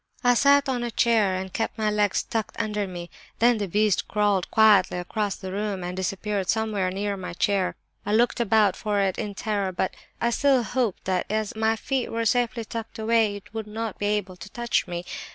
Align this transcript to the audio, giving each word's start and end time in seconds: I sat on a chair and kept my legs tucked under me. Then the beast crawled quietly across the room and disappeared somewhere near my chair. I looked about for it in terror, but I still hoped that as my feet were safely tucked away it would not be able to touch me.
I 0.23 0.33
sat 0.33 0.67
on 0.67 0.83
a 0.83 0.89
chair 0.89 1.35
and 1.35 1.53
kept 1.53 1.77
my 1.77 1.91
legs 1.91 2.23
tucked 2.23 2.59
under 2.59 2.87
me. 2.87 3.11
Then 3.37 3.59
the 3.59 3.67
beast 3.67 4.07
crawled 4.07 4.49
quietly 4.49 4.97
across 4.97 5.35
the 5.35 5.51
room 5.51 5.83
and 5.83 5.95
disappeared 5.95 6.49
somewhere 6.49 6.89
near 6.89 7.15
my 7.15 7.33
chair. 7.33 7.75
I 8.03 8.13
looked 8.15 8.39
about 8.39 8.75
for 8.75 8.99
it 8.99 9.19
in 9.19 9.35
terror, 9.35 9.71
but 9.71 9.93
I 10.19 10.31
still 10.31 10.63
hoped 10.63 11.05
that 11.05 11.27
as 11.29 11.55
my 11.55 11.75
feet 11.75 12.11
were 12.11 12.25
safely 12.25 12.65
tucked 12.65 12.97
away 12.97 13.35
it 13.35 13.53
would 13.53 13.67
not 13.67 13.99
be 13.99 14.07
able 14.07 14.37
to 14.37 14.49
touch 14.49 14.87
me. 14.87 15.05